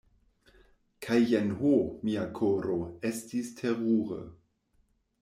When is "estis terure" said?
3.11-4.19